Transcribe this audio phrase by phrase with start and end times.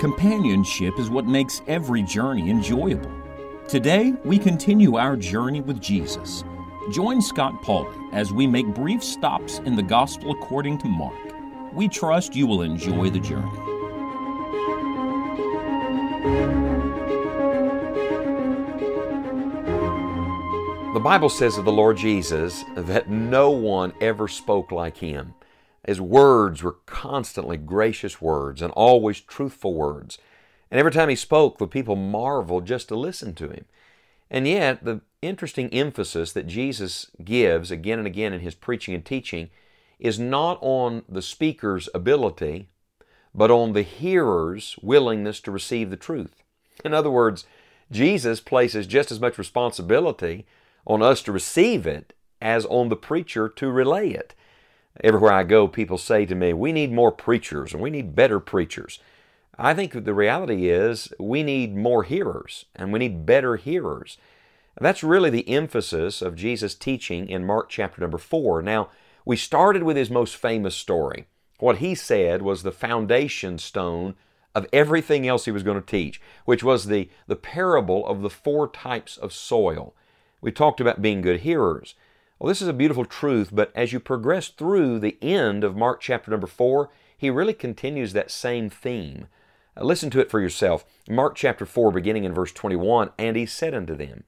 [0.00, 3.10] Companionship is what makes every journey enjoyable.
[3.66, 6.44] Today, we continue our journey with Jesus.
[6.92, 11.14] Join Scott Pauley as we make brief stops in the Gospel according to Mark.
[11.72, 13.50] We trust you will enjoy the journey.
[20.92, 25.32] The Bible says of the Lord Jesus that no one ever spoke like him.
[25.86, 30.18] His words were constantly gracious words and always truthful words.
[30.70, 33.64] And every time he spoke, the people marveled just to listen to him.
[34.30, 39.02] And yet, the interesting emphasis that Jesus gives again and again in his preaching and
[39.02, 39.48] teaching
[39.98, 42.68] is not on the speaker's ability,
[43.34, 46.42] but on the hearer's willingness to receive the truth.
[46.84, 47.46] In other words,
[47.90, 50.44] Jesus places just as much responsibility
[50.86, 54.34] on us to receive it as on the preacher to relay it.
[55.02, 58.40] Everywhere I go, people say to me, We need more preachers and we need better
[58.40, 58.98] preachers.
[59.58, 64.18] I think the reality is we need more hearers and we need better hearers.
[64.80, 68.62] That's really the emphasis of Jesus' teaching in Mark chapter number 4.
[68.62, 68.88] Now,
[69.24, 71.26] we started with his most famous story.
[71.58, 74.14] What he said was the foundation stone
[74.54, 78.30] of everything else he was going to teach, which was the, the parable of the
[78.30, 79.94] four types of soil.
[80.42, 81.94] We talked about being good hearers.
[82.38, 86.00] Well, this is a beautiful truth, but as you progress through the end of Mark
[86.00, 89.28] chapter number 4, he really continues that same theme.
[89.76, 90.84] Uh, listen to it for yourself.
[91.08, 94.24] Mark chapter 4, beginning in verse 21, And he said unto them,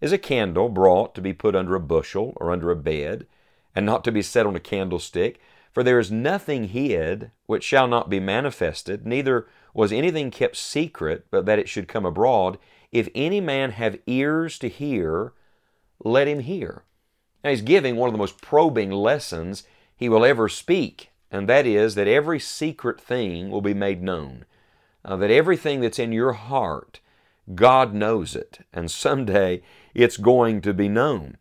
[0.00, 3.26] Is a candle brought to be put under a bushel or under a bed,
[3.74, 5.38] and not to be set on a candlestick?
[5.72, 11.26] For there is nothing hid which shall not be manifested, neither was anything kept secret,
[11.30, 12.56] but that it should come abroad.
[12.90, 15.34] If any man have ears to hear,
[16.04, 16.84] let him hear.
[17.42, 19.64] Now, he's giving one of the most probing lessons
[19.96, 24.44] he will ever speak, and that is that every secret thing will be made known.
[25.04, 27.00] Uh, that everything that's in your heart,
[27.54, 29.62] God knows it, and someday
[29.94, 31.36] it's going to be known.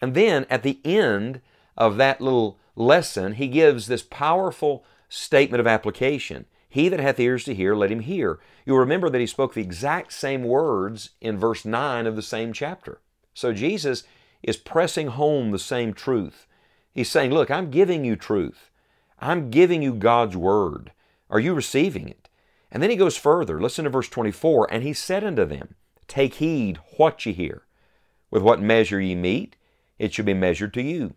[0.00, 1.40] And then at the end
[1.76, 6.44] of that little lesson, he gives this powerful statement of application.
[6.68, 8.38] He that hath ears to hear, let him hear.
[8.66, 12.52] You'll remember that he spoke the exact same words in verse 9 of the same
[12.52, 13.00] chapter.
[13.36, 14.02] So Jesus
[14.42, 16.46] is pressing home the same truth.
[16.90, 18.70] He's saying, Look, I'm giving you truth.
[19.18, 20.90] I'm giving you God's Word.
[21.28, 22.30] Are you receiving it?
[22.70, 23.60] And then he goes further.
[23.60, 24.72] Listen to verse 24.
[24.72, 25.74] And he said unto them,
[26.08, 27.66] Take heed what ye hear.
[28.30, 29.56] With what measure ye mete,
[29.98, 31.14] it shall be measured to you.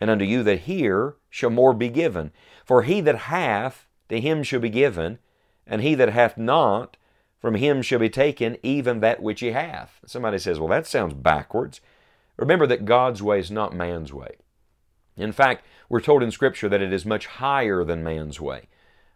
[0.00, 2.32] And unto you that hear shall more be given.
[2.64, 5.20] For he that hath, to him shall be given,
[5.68, 6.96] and he that hath not,
[7.40, 10.00] from him shall be taken even that which he hath.
[10.06, 11.80] Somebody says, Well, that sounds backwards.
[12.36, 14.36] Remember that God's way is not man's way.
[15.16, 18.68] In fact, we're told in Scripture that it is much higher than man's way.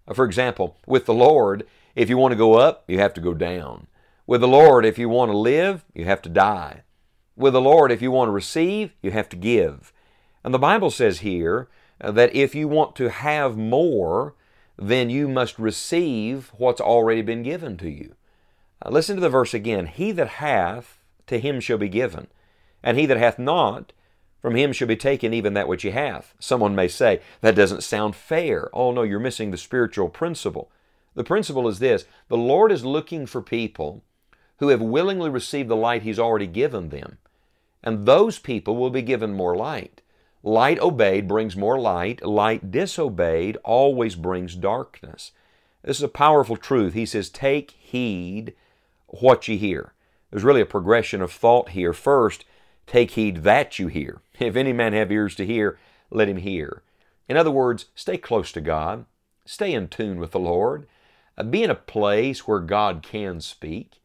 [0.06, 3.20] Uh, for example, with the Lord, if you want to go up, you have to
[3.20, 3.86] go down.
[4.26, 6.82] With the Lord, if you want to live, you have to die.
[7.36, 9.92] With the Lord, if you want to receive, you have to give.
[10.42, 11.68] And the Bible says here
[12.00, 14.34] uh, that if you want to have more,
[14.76, 18.14] then you must receive what's already been given to you.
[18.84, 22.26] Uh, listen to the verse again He that hath, to him shall be given.
[22.82, 23.92] And he that hath not,
[24.42, 26.34] from him shall be taken even that which he hath.
[26.38, 28.68] Someone may say, that doesn't sound fair.
[28.74, 30.70] Oh no, you're missing the spiritual principle.
[31.14, 34.02] The principle is this the Lord is looking for people
[34.58, 37.18] who have willingly received the light He's already given them.
[37.82, 40.02] And those people will be given more light.
[40.47, 45.32] Light obeyed brings more light, light disobeyed always brings darkness.
[45.82, 46.93] This is a powerful truth.
[46.93, 48.53] He says, Take heed
[49.06, 49.94] what ye hear.
[50.31, 51.94] There's really a progression of thought here.
[51.94, 52.44] First,
[52.87, 54.21] Take heed that you hear.
[54.38, 55.78] If any man have ears to hear,
[56.10, 56.83] let him hear.
[57.27, 59.06] In other words, stay close to God.
[59.47, 60.87] Stay in tune with the Lord.
[61.38, 64.03] Uh, be in a place where God can speak.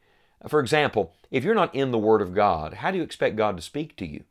[0.48, 3.58] For example, if you're not in the Word of God, how do you expect God
[3.58, 4.24] to speak to you?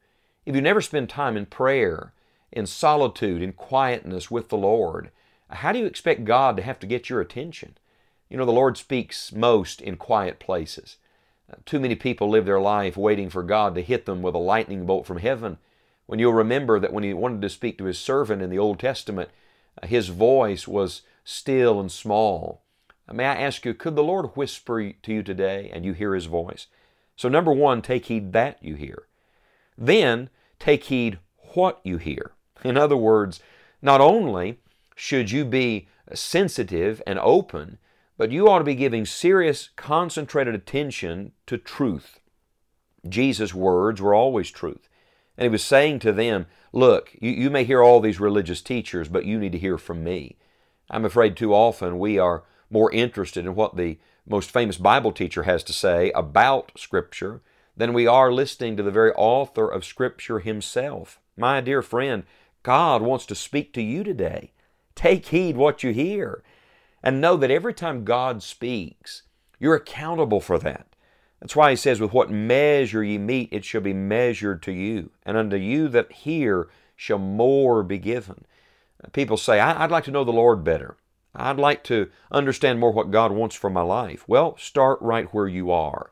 [0.49, 2.15] If you never spend time in prayer,
[2.51, 5.11] in solitude, in quietness with the Lord,
[5.51, 7.77] uh, how do you expect God to have to get your attention?
[8.31, 10.97] You know, the Lord speaks most in quiet places.
[11.67, 14.87] Too many people live their life waiting for God to hit them with a lightning
[14.87, 15.59] bolt from heaven.
[16.07, 18.79] When you'll remember that when He wanted to speak to His servant in the Old
[18.79, 19.29] Testament,
[19.83, 22.63] uh, His voice was still and small.
[23.07, 26.15] Uh, may I ask you, could the Lord whisper to you today and you hear
[26.15, 26.69] His voice?
[27.17, 29.03] So, number one, take heed that you hear.
[29.77, 31.19] Then, take heed
[31.55, 32.33] what you hear.
[32.65, 33.41] In other words,
[33.81, 34.59] not only
[34.95, 37.79] should you be sensitive and open,
[38.17, 42.21] but you ought to be giving serious, concentrated attention to truth.
[43.09, 44.89] Jesus' words were always truth.
[45.37, 49.09] And he was saying to them, Look, you, you may hear all these religious teachers,
[49.09, 50.37] but you need to hear from me.
[50.91, 55.45] I'm afraid too often we are more interested in what the most famous Bible teacher
[55.45, 57.41] has to say about Scripture
[57.79, 61.21] than we are listening to the very author of Scripture himself.
[61.37, 62.25] My dear friend,
[62.65, 64.51] God wants to speak to you today.
[64.97, 66.43] Take heed what you hear.
[67.05, 69.23] And know that every time God speaks,
[69.61, 70.89] you're accountable for that.
[71.41, 75.13] That's why he says, With what measure ye mete, it shall be measured to you.
[75.25, 78.45] And unto you that hear shall more be given.
[79.13, 80.97] People say, I'd like to know the Lord better.
[81.33, 84.25] I'd like to understand more what God wants for my life.
[84.27, 86.11] Well, start right where you are.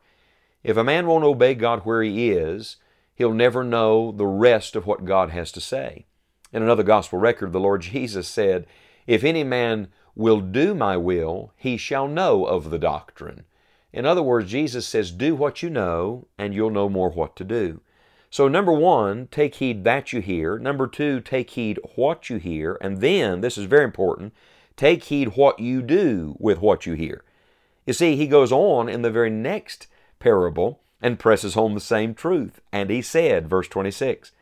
[0.67, 2.79] If a man won't obey God where he is,
[3.15, 6.07] he'll never know the rest of what God has to say.
[6.53, 8.67] In another gospel record, the Lord Jesus said,
[9.07, 9.87] If any man
[10.17, 13.45] will do my will, he shall know of the doctrine.
[13.93, 17.45] In other words, Jesus says, Do what you know, and you'll know more what to
[17.45, 17.81] do.
[18.29, 20.59] So, number one, take heed that you hear.
[20.59, 22.77] Number two, take heed what you hear.
[22.81, 24.35] And then, this is very important,
[24.75, 27.23] take heed what you do with what you hear.
[27.87, 29.87] You see, he goes on in the very next
[30.19, 32.61] parable and presses home the same truth.
[32.73, 34.33] And he said, verse 26,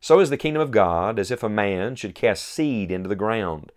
[0.00, 3.16] So is the kingdom of God as if a man should cast seed into the
[3.16, 3.72] ground,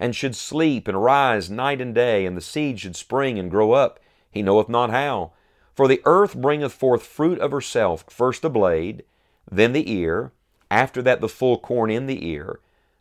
[0.00, 3.72] and should sleep and rise night and day, and the seed should spring and grow
[3.72, 5.32] up, he knoweth not how.
[5.74, 9.04] For the earth bringeth forth fruit of herself, first the blade,
[9.50, 10.32] then the ear,
[10.70, 12.60] after that the full corn in the ear.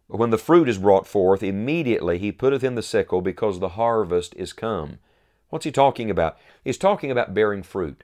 [0.09, 3.69] But when the fruit is brought forth, immediately he putteth in the sickle, because the
[3.69, 4.99] harvest is come.
[5.53, 6.39] What's he talking about?
[6.63, 8.03] He's talking about bearing fruit.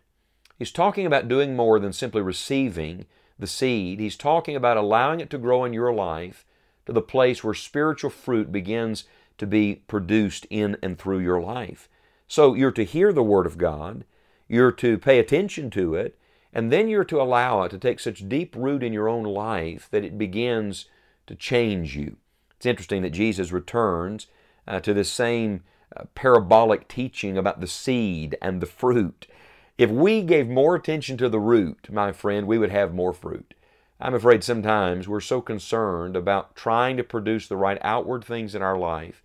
[0.60, 3.08] He's talking about doing more than simply receiving
[3.40, 4.00] the seed.
[4.00, 6.46] He's talking about allowing it to grow in your life
[6.86, 9.06] to the place where spiritual fruit begins
[9.40, 11.90] to be produced in and through your life.
[12.28, 14.06] So you're to hear the Word of God,
[14.48, 16.20] you're to pay attention to it,
[16.54, 19.88] and then you're to allow it to take such deep root in your own life
[19.90, 20.86] that it begins
[21.26, 22.18] to change you.
[22.58, 24.28] It's interesting that Jesus returns
[24.68, 25.64] uh, to this same
[26.16, 29.28] parabolic teaching about the seed and the fruit.
[29.78, 33.54] If we gave more attention to the root, my friend, we would have more fruit.
[34.00, 38.62] I'm afraid sometimes we're so concerned about trying to produce the right outward things in
[38.62, 39.22] our life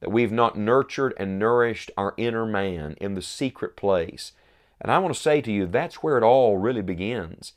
[0.00, 4.32] that we've not nurtured and nourished our inner man in the secret place
[4.80, 7.54] and I want to say to you, that's where it all really begins.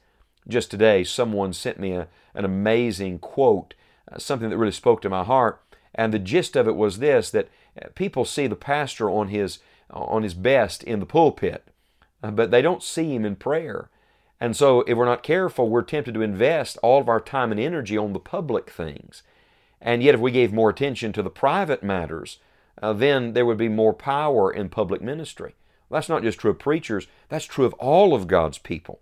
[0.48, 3.74] Just today, someone sent me a, an amazing quote,
[4.12, 5.62] uh, something that really spoke to my heart.
[5.94, 7.50] And the gist of it was this that
[7.96, 9.60] people see the pastor on his,
[9.90, 11.68] on his best in the pulpit,
[12.24, 13.90] uh, but they don't see him in prayer.
[14.42, 17.60] And so, if we're not careful, we're tempted to invest all of our time and
[17.60, 19.22] energy on the public things.
[19.82, 22.40] And yet, if we gave more attention to the private matters,
[22.82, 25.56] uh, then there would be more power in public ministry.
[25.92, 29.00] That's not just true of preachers, that's true of all of God's people.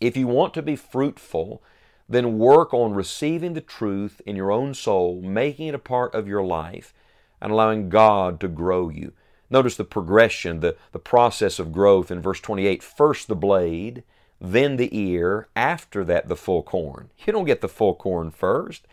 [0.00, 1.62] If you want to be fruitful,
[2.08, 6.28] then work on receiving the truth in your own soul, making it a part of
[6.28, 6.92] your life,
[7.40, 9.12] and allowing God to grow you.
[9.50, 12.82] Notice the progression, the, the process of growth in verse 28.
[12.82, 14.04] First the blade,
[14.40, 17.10] then the ear, after that the full corn.
[17.26, 18.86] You don't get the full corn first.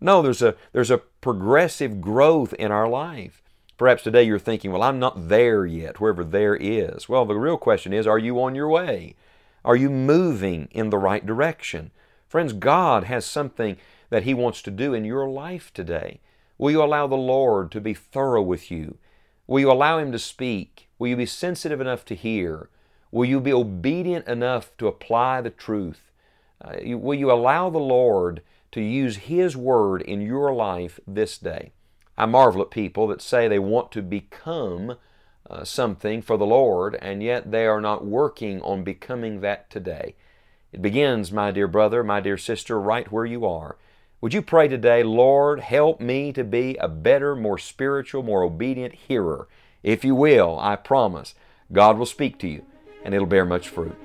[0.00, 3.42] No, there's a, there's a progressive growth in our life.
[3.78, 7.08] Perhaps today you're thinking, well, I'm not there yet, wherever there is.
[7.08, 9.14] Well, the real question is, are you on your way?
[9.64, 11.90] Are you moving in the right direction?
[12.28, 13.76] Friends, God has something
[14.10, 16.20] that He wants to do in your life today.
[16.60, 18.98] Will you allow the Lord to be thorough with you?
[19.46, 20.90] Will you allow Him to speak?
[20.98, 22.68] Will you be sensitive enough to hear?
[23.10, 26.12] Will you be obedient enough to apply the truth?
[26.62, 31.38] Uh, you, will you allow the Lord to use His Word in your life this
[31.38, 31.72] day?
[32.18, 34.96] I marvel at people that say they want to become
[35.48, 40.14] uh, something for the Lord, and yet they are not working on becoming that today.
[40.74, 43.78] It begins, my dear brother, my dear sister, right where you are.
[44.22, 48.94] Would you pray today, Lord, help me to be a better, more spiritual, more obedient
[48.94, 49.48] hearer?
[49.82, 51.34] If you will, I promise,
[51.72, 52.66] God will speak to you,
[53.02, 53.96] and it'll bear much fruit.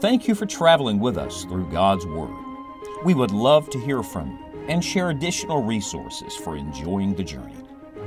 [0.00, 2.36] Thank you for traveling with us through God's Word.
[3.02, 7.63] We would love to hear from you and share additional resources for enjoying the journey.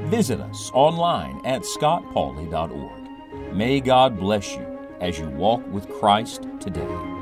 [0.10, 3.54] Visit us online at scottpauley.org.
[3.54, 4.66] May God bless you
[5.02, 7.17] as you walk with Christ today.